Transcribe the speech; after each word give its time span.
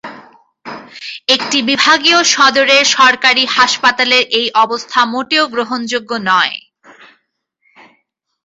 একটি 1.27 1.57
বিভাগীয় 1.69 2.19
সদরের 2.33 2.85
সরকারি 2.97 3.43
হাসপাতালের 3.55 4.23
এই 4.39 4.47
অবস্থা 4.63 4.99
মোটেও 5.13 5.43
গ্রহণযোগ্য 5.47 6.11
নয়। 6.29 6.55